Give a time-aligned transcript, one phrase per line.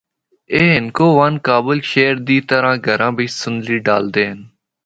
[0.53, 4.39] اے ہندکوان کابل شہر دی طرح گھراں بچ صندلی ڈالدے ہن۔